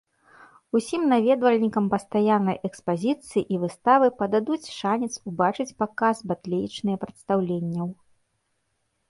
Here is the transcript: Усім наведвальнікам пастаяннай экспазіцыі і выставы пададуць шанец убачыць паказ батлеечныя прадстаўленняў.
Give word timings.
Усім 0.77 1.01
наведвальнікам 1.09 1.85
пастаяннай 1.93 2.57
экспазіцыі 2.69 3.43
і 3.57 3.59
выставы 3.65 4.09
пададуць 4.23 4.71
шанец 4.79 5.11
убачыць 5.33 5.69
паказ 5.83 6.15
батлеечныя 6.33 6.97
прадстаўленняў. 7.07 7.87